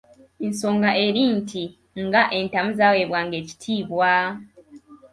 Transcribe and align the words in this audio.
Ensonga 0.45 0.89
eri 1.05 1.23
nti 1.37 1.63
nga 2.05 2.21
entamu 2.37 2.71
zaaweebwanga 2.79 3.35
ekitiibwa. 3.41 4.13